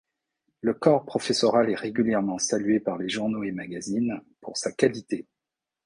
Le 0.61 0.73
corps 0.73 1.05
professoral 1.05 1.69
est 1.69 1.75
régulièrement 1.75 2.39
salué 2.39 2.79
par 2.79 2.97
les 2.97 3.07
journaux 3.07 3.43
et 3.43 3.51
magazines 3.51 4.19
pour 4.41 4.57
sa 4.57 4.71
qualité. 4.71 5.27